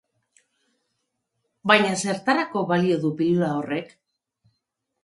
[1.73, 3.97] Baina zertarako balio du pilula horrek?